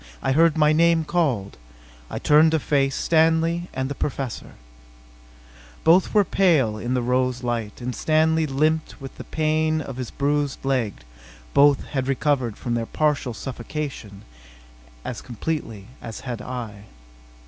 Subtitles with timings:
[0.19, 1.57] I heard my name called.
[2.09, 4.53] I turned to face Stanley and the Professor.
[5.83, 10.09] Both were pale in the rose light, and Stanley limped with the pain of his
[10.09, 11.05] bruised leg: but
[11.53, 14.23] both had recovered from their partial suffocation
[15.05, 16.85] as completely as had I.